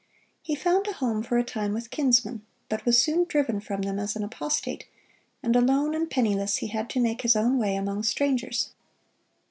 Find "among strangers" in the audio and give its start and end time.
7.75-8.71